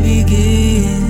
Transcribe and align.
begin. 0.00 1.07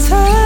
time. 0.00 0.39